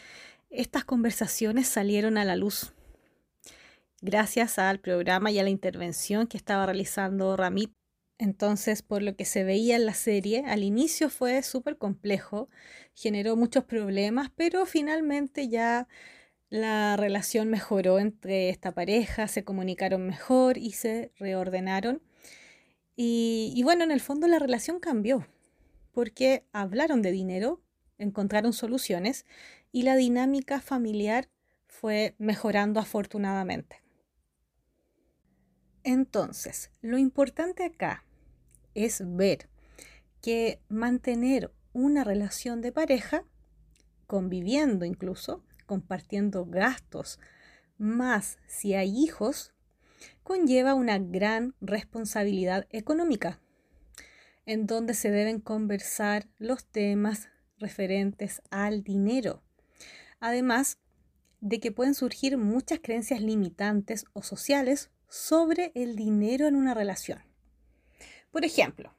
[0.51, 2.75] estas conversaciones salieron a la luz
[4.01, 7.73] gracias al programa y a la intervención que estaba realizando Ramit.
[8.19, 12.49] Entonces, por lo que se veía en la serie, al inicio fue súper complejo,
[12.95, 15.89] generó muchos problemas, pero finalmente ya
[16.49, 22.03] la relación mejoró entre esta pareja, se comunicaron mejor y se reordenaron.
[22.97, 25.27] Y, bueno, en el fondo la relación cambió,
[25.93, 27.61] porque hablaron de dinero,
[27.99, 29.27] encontraron soluciones
[29.73, 31.29] y la dinámica familiar
[31.67, 33.84] fue mejorando afortunadamente.
[35.85, 38.05] Entonces, lo importante acá
[38.75, 39.51] es ver
[40.23, 43.25] que mantener una relación de pareja,
[44.07, 47.21] conviviendo incluso, compartiendo gastos,
[47.77, 49.53] más si hay hijos,
[50.23, 53.41] conlleva una gran responsabilidad económica,
[54.47, 59.43] en donde se deben conversar los temas referentes al dinero.
[60.21, 60.79] Además
[61.43, 67.21] de que pueden surgir muchas creencias limitantes o sociales sobre el dinero en una relación.
[68.31, 68.95] Por ejemplo,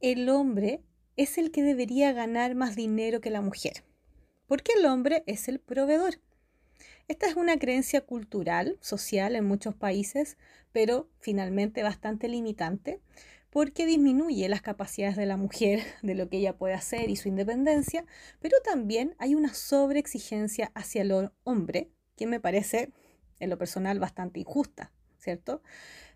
[0.00, 0.82] el hombre
[1.16, 3.84] es el que debería ganar más dinero que la mujer
[4.50, 6.18] porque el hombre es el proveedor.
[7.06, 10.38] Esta es una creencia cultural, social en muchos países,
[10.72, 12.98] pero finalmente bastante limitante,
[13.50, 17.28] porque disminuye las capacidades de la mujer, de lo que ella puede hacer y su
[17.28, 18.04] independencia,
[18.40, 22.90] pero también hay una sobreexigencia hacia el hombre, que me parece,
[23.40, 25.62] en lo personal, bastante injusta, ¿cierto?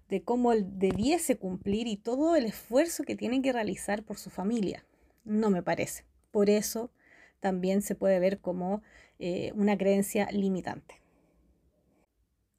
[0.09, 4.31] De cómo él debiese cumplir y todo el esfuerzo que tiene que realizar por su
[4.31, 4.85] familia.
[5.25, 6.05] No me parece.
[6.31, 6.91] Por eso
[7.41, 8.83] también se puede ver como
[9.19, 11.01] eh, una creencia limitante.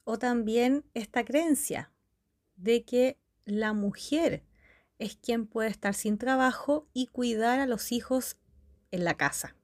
[0.04, 1.92] O también esta creencia
[2.56, 4.44] de que la mujer
[5.00, 8.38] es quien puede estar sin trabajo y cuidar a los hijos
[8.92, 9.56] en la casa.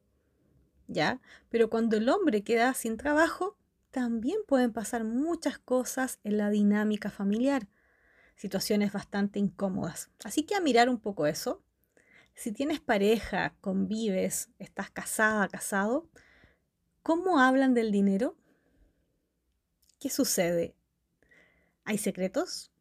[0.87, 1.21] ¿Ya?
[1.49, 3.55] Pero cuando el hombre queda sin trabajo,
[3.91, 7.67] también pueden pasar muchas cosas en la dinámica familiar,
[8.35, 10.09] situaciones bastante incómodas.
[10.23, 11.63] Así que a mirar un poco eso
[12.35, 16.09] si tienes pareja, convives, estás casada, casado,
[17.03, 18.35] ¿cómo hablan del dinero?
[19.99, 20.75] ¿Qué sucede?
[21.83, 22.71] ¿Hay secretos?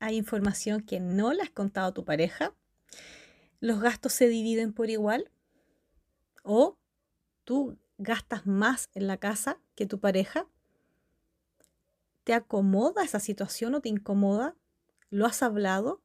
[0.00, 2.54] ¿Hay información que no le has contado a tu pareja?
[3.60, 5.30] ¿Los gastos se dividen por igual?
[6.42, 6.78] ¿O
[7.44, 10.46] tú gastas más en la casa que tu pareja?
[12.24, 14.56] ¿Te acomoda esa situación o te incomoda?
[15.10, 16.02] ¿Lo has hablado?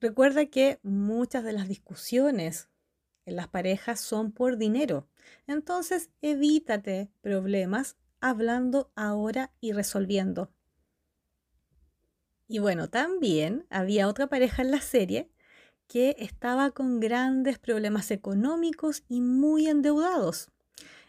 [0.00, 2.68] Recuerda que muchas de las discusiones
[3.24, 5.08] en las parejas son por dinero.
[5.46, 10.50] Entonces, evítate problemas hablando ahora y resolviendo.
[12.46, 15.30] Y bueno, también había otra pareja en la serie
[15.86, 20.50] que estaba con grandes problemas económicos y muy endeudados,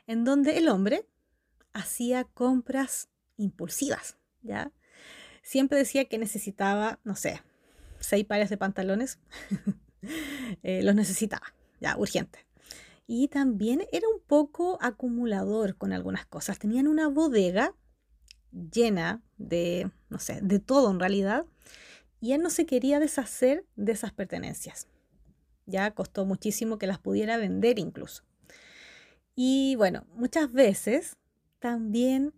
[0.10, 1.06] en donde el hombre
[1.72, 4.72] hacía compras impulsivas, ¿ya?
[5.44, 7.44] Siempre decía que necesitaba, no sé,
[8.00, 9.20] seis pares de pantalones,
[10.64, 12.40] eh, los necesitaba, ya, urgente.
[13.06, 16.58] Y también era un poco acumulador con algunas cosas.
[16.58, 17.76] Tenían una bodega
[18.52, 21.46] llena de, no sé, de todo en realidad.
[22.20, 24.88] Y él no se quería deshacer de esas pertenencias.
[25.68, 28.24] Ya costó muchísimo que las pudiera vender incluso.
[29.42, 31.16] Y bueno, muchas veces
[31.60, 32.34] también,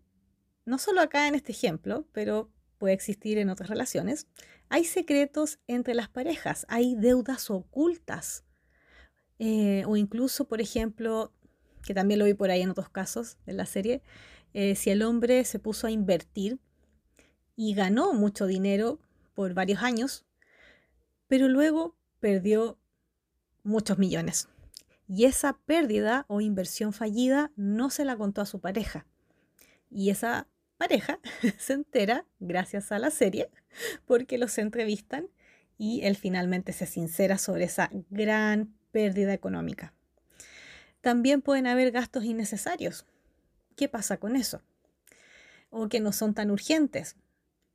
[0.66, 4.28] no solo acá en este ejemplo, pero puede existir en otras relaciones,
[4.70, 8.46] hay secretos entre las parejas, hay deudas ocultas.
[9.40, 11.34] Eh, o incluso, por ejemplo,
[11.82, 14.04] que también lo vi por ahí en otros casos de la serie,
[14.54, 16.60] eh, si el hombre se puso a invertir
[17.56, 19.00] y ganó mucho dinero
[19.34, 20.24] por varios años,
[21.28, 22.78] pero luego perdió
[23.64, 24.50] muchos millones.
[25.14, 29.06] Y esa pérdida o inversión fallida no se la contó a su pareja.
[29.90, 30.48] Y esa
[30.78, 31.20] pareja
[31.60, 33.50] se entera gracias a la serie
[34.06, 35.28] porque los entrevistan
[35.78, 39.94] y él finalmente se sincera sobre esa gran pérdida económica.
[41.02, 43.06] También pueden haber gastos innecesarios.
[43.76, 44.62] ¿Qué pasa con eso?
[45.72, 47.18] O que no son tan urgentes.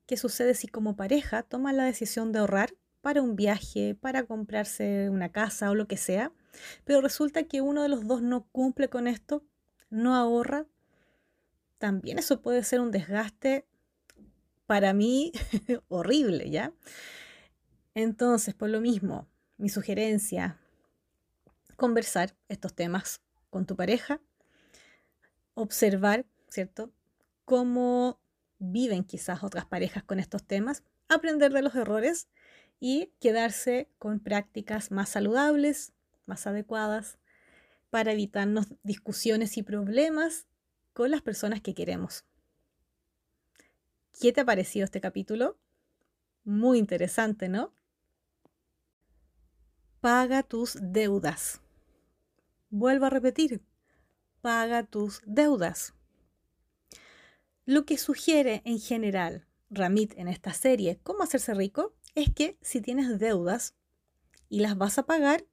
[0.06, 2.72] ¿Qué sucede si como pareja toman la decisión de ahorrar
[3.02, 6.32] para un viaje, para comprarse una casa o lo que sea,
[6.84, 9.44] pero resulta que uno de los dos no cumple con esto,
[9.90, 10.66] no ahorra?
[11.78, 13.66] También eso puede ser un desgaste
[14.66, 15.32] para mí
[15.88, 16.72] horrible, ¿ya?
[17.94, 20.58] Entonces, por lo mismo, mi sugerencia,
[21.76, 24.20] conversar estos temas con tu pareja,
[25.54, 26.92] observar, ¿cierto?
[27.44, 28.20] Cómo
[28.58, 32.28] viven quizás otras parejas con estos temas, aprender de los errores
[32.80, 35.92] y quedarse con prácticas más saludables,
[36.26, 37.18] más adecuadas,
[37.90, 40.46] para evitarnos discusiones y problemas
[40.92, 42.24] con las personas que queremos.
[44.20, 45.58] ¿Qué te ha parecido este capítulo?
[46.44, 47.74] Muy interesante, ¿no?
[50.00, 51.60] Paga tus deudas.
[52.70, 53.62] Vuelvo a repetir,
[54.40, 55.94] paga tus deudas.
[57.64, 61.94] Lo que sugiere en general Ramit en esta serie, ¿Cómo hacerse rico?
[62.14, 63.74] es que si tienes deudas
[64.48, 65.44] y las vas a pagar,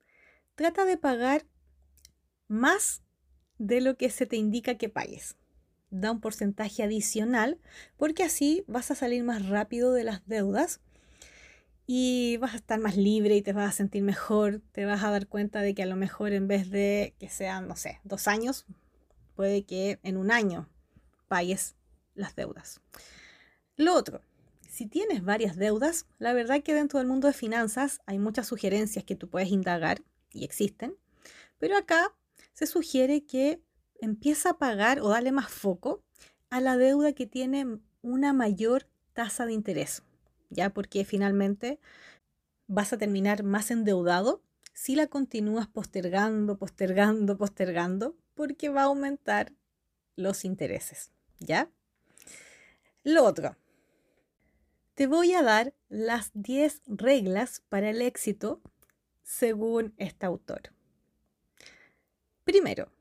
[0.56, 1.46] trata de pagar
[2.48, 3.02] más
[3.58, 5.36] de lo que se te indica que pagues.
[5.90, 7.60] Da un porcentaje adicional
[7.98, 10.82] porque así vas a salir más rápido de las deudas
[11.86, 14.62] y vas a estar más libre y te vas a sentir mejor.
[14.72, 17.68] Te vas a dar cuenta de que a lo mejor en vez de que sean,
[17.68, 18.66] no sé, dos años,
[19.36, 20.70] puede que en un año
[21.28, 21.76] pagues
[22.16, 22.82] las deudas.
[23.76, 24.22] Lo otro,
[24.68, 29.04] si tienes varias deudas, la verdad que dentro del mundo de finanzas hay muchas sugerencias
[29.04, 30.02] que tú puedes indagar
[30.34, 30.98] y existen,
[31.60, 32.14] pero acá
[32.54, 33.62] se sugiere que
[34.00, 36.04] empieza a pagar o darle más foco
[36.50, 40.04] a la deuda que tiene una mayor tasa de interés,
[40.50, 41.80] ya porque finalmente
[42.68, 44.44] vas a terminar más endeudado
[44.74, 49.54] si la continúas postergando, postergando, postergando, porque va a aumentar
[50.16, 51.72] los intereses, ¿ya?
[53.04, 53.56] Lo otro,
[54.96, 58.62] te voy a dar las 10 reglas para el éxito
[59.24, 60.74] según este autor.
[62.44, 62.92] Primero,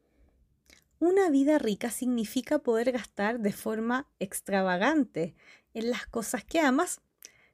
[0.99, 5.35] una vida rica significa poder gastar de forma extravagante
[5.75, 7.01] en las cosas que amas,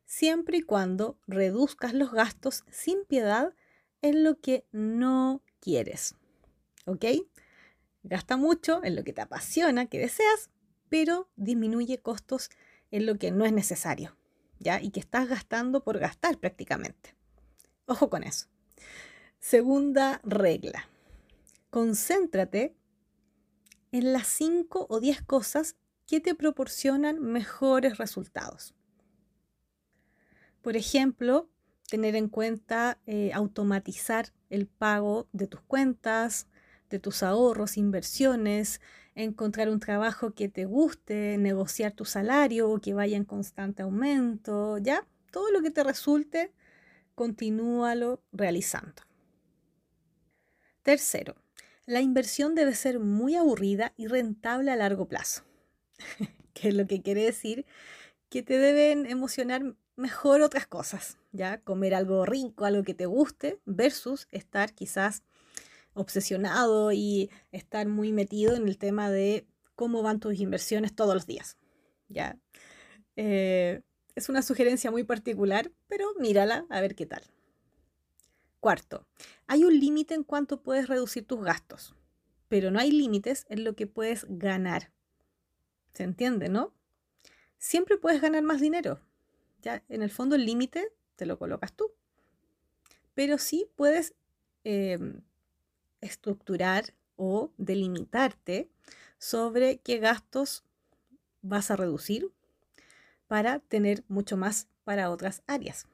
[0.04, 3.54] siempre y cuando reduzcas los gastos sin piedad
[4.02, 6.14] en lo que no quieres.
[6.84, 7.04] ¿Ok?
[8.02, 10.50] Gasta mucho en lo que te apasiona, que deseas,
[10.88, 12.50] pero disminuye costos
[12.90, 14.16] en lo que no es necesario,
[14.58, 14.80] ¿ya?
[14.80, 17.14] Y que estás gastando por gastar prácticamente.
[17.86, 18.46] Ojo con eso.
[19.40, 20.88] Segunda regla
[21.70, 22.74] concéntrate
[23.92, 28.74] en las 5 o 10 cosas que te proporcionan mejores resultados.
[30.62, 31.48] Por ejemplo,
[31.88, 36.48] tener en cuenta eh, automatizar el pago de tus cuentas,
[36.90, 38.80] de tus ahorros, inversiones,
[39.14, 44.78] encontrar un trabajo que te guste, negociar tu salario o que vaya en constante aumento,
[44.78, 46.52] ya, todo lo que te resulte,
[47.18, 49.02] continúalo realizando.
[50.84, 51.34] Tercero,
[51.84, 55.42] la inversión debe ser muy aburrida y rentable a largo plazo.
[56.54, 57.66] que es lo que quiere decir
[58.28, 61.60] que te deben emocionar mejor otras cosas, ¿ya?
[61.62, 65.24] Comer algo rico, algo que te guste, versus estar quizás
[65.94, 71.26] obsesionado y estar muy metido en el tema de cómo van tus inversiones todos los
[71.26, 71.56] días,
[72.08, 72.38] ¿ya?
[73.16, 73.82] Eh,
[74.18, 77.22] es una sugerencia muy particular, pero mírala a ver qué tal.
[78.60, 79.06] Cuarto,
[79.46, 81.94] hay un límite en cuanto puedes reducir tus gastos,
[82.48, 84.92] pero no hay límites en lo que puedes ganar.
[85.92, 86.74] ¿Se entiende, no?
[87.58, 89.00] Siempre puedes ganar más dinero.
[89.62, 91.92] Ya, en el fondo el límite te lo colocas tú.
[93.14, 94.14] Pero sí puedes
[94.64, 95.22] em,
[96.00, 98.68] estructurar o delimitarte
[99.18, 100.64] sobre qué gastos
[101.42, 102.32] vas a reducir
[103.28, 105.86] para tener mucho más para otras áreas.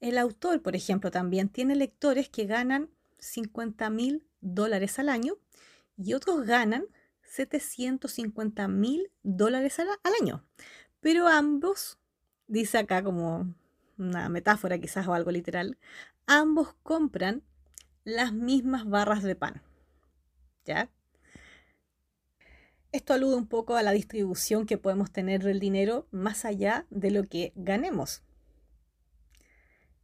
[0.00, 5.38] El autor, por ejemplo, también tiene lectores que ganan 50 mil dólares al año
[5.96, 6.86] y otros ganan
[7.22, 9.88] 750 mil dólares al,
[10.20, 10.44] año.
[11.00, 11.98] Pero ambos,
[12.46, 13.54] dice acá como
[13.98, 15.78] una metáfora quizás o algo literal,
[16.26, 17.42] ambos compran
[18.04, 19.62] las mismas barras de pan.
[20.64, 20.90] ¿Ya?
[22.90, 27.10] Esto alude un poco a la distribución que podemos tener del dinero más allá de
[27.10, 28.22] lo que ganemos.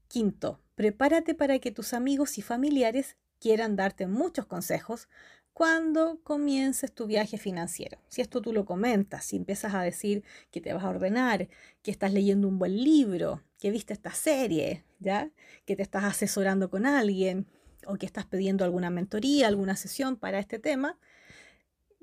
[0.09, 5.09] Quinto, prepárate para que tus amigos y familiares quieran darte muchos consejos
[5.55, 7.99] cuando comiences tu viaje financiero.
[8.09, 11.49] Si esto tú lo comentas, si empiezas a decir que te vas a ordenar,
[11.83, 15.31] que estás leyendo un buen libro, que viste esta serie, ¿ya?
[15.65, 17.47] Que te estás asesorando con alguien
[17.87, 20.99] o que estás pidiendo alguna mentoría, alguna sesión para este tema,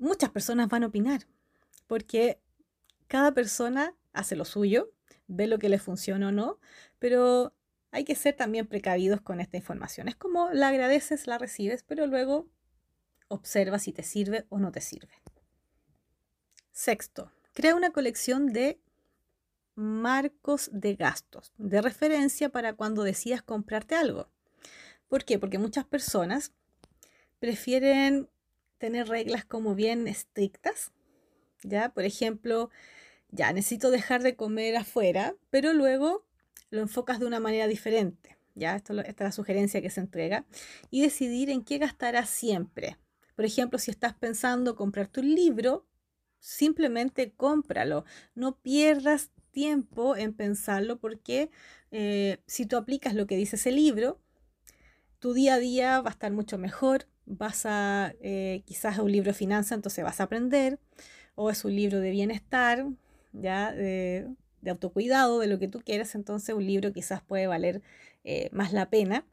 [0.02, 1.26] muchas personas van a opinar,
[1.86, 2.40] porque
[3.06, 4.92] cada persona hace lo suyo,
[5.28, 6.58] ve lo que le funciona o no,
[6.98, 7.54] pero
[7.92, 10.08] hay que ser también precavidos con esta información.
[10.08, 12.48] Es como la agradeces, la recibes, pero luego
[13.28, 15.22] observa si te sirve o no te sirve.
[16.72, 18.80] Sexto, crea una colección de
[19.74, 24.28] marcos de gastos, de referencia para cuando decidas comprarte algo.
[25.08, 25.38] ¿Por qué?
[25.38, 26.52] Porque muchas personas
[27.38, 28.28] prefieren
[28.82, 30.90] tener reglas como bien estrictas,
[31.62, 31.90] ¿ya?
[31.90, 32.68] Por ejemplo,
[33.30, 36.26] ya necesito dejar de comer afuera, pero luego
[36.70, 38.74] lo enfocas de una manera diferente, ¿ya?
[38.74, 40.46] Esto, esta es la sugerencia que se entrega,
[40.90, 42.98] y decidir en qué gastarás siempre.
[43.36, 45.86] Por ejemplo, si estás pensando comprar tu libro,
[46.40, 48.04] simplemente cómpralo.
[48.34, 51.50] No pierdas tiempo en pensarlo porque
[51.92, 54.18] eh, si tú aplicas lo que dice ese libro,
[55.20, 57.06] tu día a día va a estar mucho mejor.
[57.26, 60.78] Vas a, eh, quizás un libro de finanzas, entonces vas a aprender,
[61.34, 62.86] o es un libro de bienestar,
[63.32, 64.28] ya de,
[64.66, 67.82] autocuidado, de lo que tú quieras, entonces un libro quizás puede valer
[68.24, 69.24] eh, más la pena.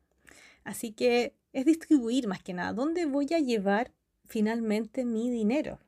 [0.64, 2.74] Así que es distribuir más que nada.
[2.74, 3.92] ¿Dónde voy a llevar
[4.26, 5.80] finalmente mi dinero?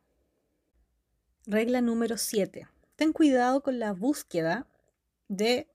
[1.45, 2.67] Regla número 7.
[2.95, 4.67] Ten cuidado con la búsqueda
[5.27, 5.67] de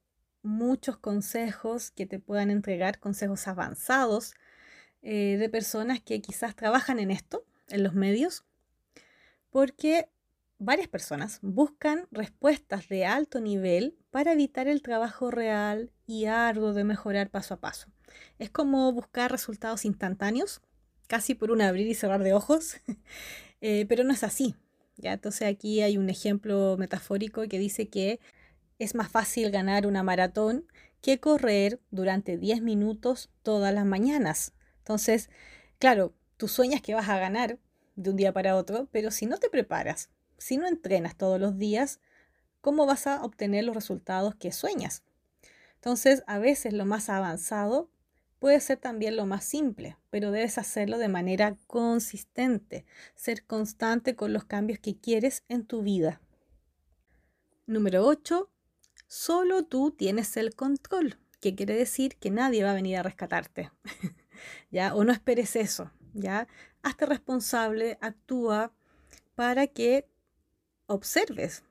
[0.42, 4.34] muchos consejos que te puedan entregar, consejos avanzados
[5.08, 8.44] eh, de personas que quizás trabajan en esto, en los medios,
[9.50, 10.10] porque
[10.58, 16.82] varias personas buscan respuestas de alto nivel para evitar el trabajo real y arduo de
[16.82, 17.86] mejorar paso a paso.
[18.40, 20.60] Es como buscar resultados instantáneos,
[21.06, 22.78] casi por un abrir y cerrar de ojos,
[23.60, 24.56] eh, pero no es así.
[24.96, 25.12] ¿ya?
[25.12, 28.18] Entonces aquí hay un ejemplo metafórico que dice que
[28.80, 30.66] es más fácil ganar una maratón
[31.00, 34.55] que correr durante 10 minutos todas las mañanas.
[34.86, 35.30] Entonces,
[35.80, 37.58] claro, tú sueñas que vas a ganar
[37.96, 41.58] de un día para otro, pero si no te preparas, si no entrenas todos los
[41.58, 41.98] días,
[42.60, 45.02] ¿cómo vas a obtener los resultados que sueñas?
[45.74, 47.90] Entonces, a veces lo más avanzado
[48.38, 52.84] puede ser también lo más simple, pero debes hacerlo de manera consistente,
[53.16, 56.20] ser constante con los cambios que quieres en tu vida.
[57.66, 58.48] Número 8.
[59.08, 63.72] Solo tú tienes el control, que quiere decir que nadie va a venir a rescatarte.
[64.70, 64.94] ¿Ya?
[64.94, 66.46] O no esperes eso, ¿ya?
[66.82, 68.72] Hazte responsable, actúa
[69.34, 70.08] para que
[70.86, 71.64] observes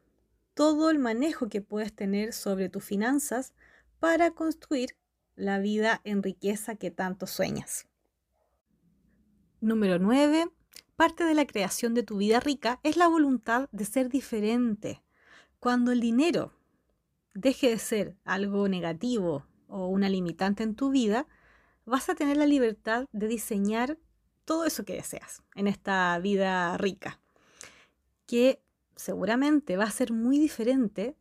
[0.53, 3.53] todo el manejo que puedes tener sobre tus finanzas
[3.99, 4.97] para construir
[5.35, 7.87] la vida en riqueza que tanto sueñas.
[9.59, 10.47] Número 9.
[10.95, 15.03] Parte de la creación de tu vida rica es la voluntad de ser diferente.
[15.59, 16.53] Cuando el dinero
[17.33, 21.27] deje de ser algo negativo o una limitante en tu vida,
[21.85, 23.97] vas a tener la libertad de diseñar
[24.43, 27.19] todo eso que deseas en esta vida rica,
[28.25, 28.61] que
[28.95, 31.15] seguramente va a ser muy diferente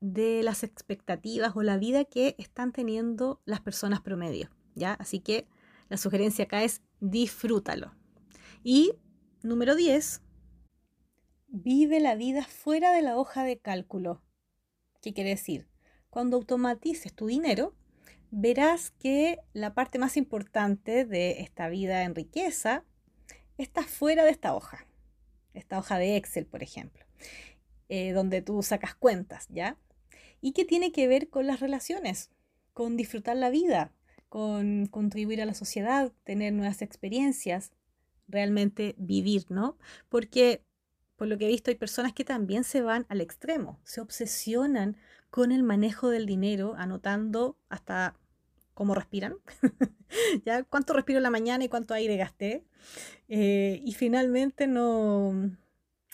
[0.00, 4.94] de las expectativas o la vida que están teniendo las personas promedio, ¿ya?
[4.94, 5.46] Así que
[5.88, 7.94] la sugerencia acá es disfrútalo.
[8.62, 8.92] Y
[9.42, 10.22] número 10,
[11.48, 14.22] vive la vida fuera de la hoja de cálculo.
[15.00, 15.68] ¿Qué quiere decir?
[16.10, 17.74] Cuando automatices tu dinero,
[18.30, 22.84] verás que la parte más importante de esta vida en riqueza
[23.58, 24.86] está fuera de esta hoja.
[25.54, 27.04] Esta hoja de Excel, por ejemplo.
[27.88, 29.76] Eh, donde tú sacas cuentas, ¿ya?
[30.40, 32.30] Y que tiene que ver con las relaciones,
[32.72, 33.92] con disfrutar la vida,
[34.28, 37.72] con contribuir a la sociedad, tener nuevas experiencias,
[38.28, 39.76] realmente vivir, ¿no?
[40.08, 40.62] Porque
[41.16, 44.96] por lo que he visto hay personas que también se van al extremo, se obsesionan
[45.28, 48.19] con el manejo del dinero, anotando hasta
[48.74, 49.36] cómo respiran,
[50.44, 52.64] ya cuánto respiro en la mañana y cuánto aire gasté,
[53.28, 55.32] eh, y finalmente no,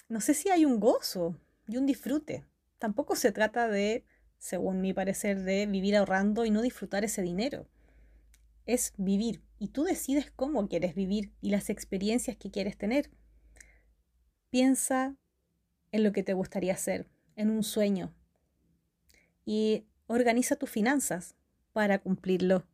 [0.08, 1.36] no sé si hay un gozo,
[1.68, 2.44] y un disfrute.
[2.78, 4.04] Tampoco se trata de,
[4.38, 7.66] según mi parecer, de vivir ahorrando y no disfrutar ese dinero.
[8.64, 13.10] Es vivir y tú decides cómo quieres vivir y las experiencias que quieres tener.
[14.50, 15.16] Piensa
[15.92, 18.12] en lo que te gustaría hacer, en un sueño
[19.44, 21.35] y organiza tus finanzas
[21.76, 22.64] para cumplirlo.